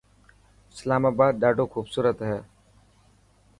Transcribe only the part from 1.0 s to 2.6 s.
آباد ڏاڌو خوبصورت هي.